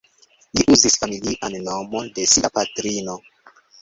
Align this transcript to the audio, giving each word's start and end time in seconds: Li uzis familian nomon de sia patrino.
Li 0.59 0.63
uzis 0.75 0.95
familian 1.03 1.57
nomon 1.67 2.09
de 2.17 2.27
sia 2.33 2.51
patrino. 2.57 3.19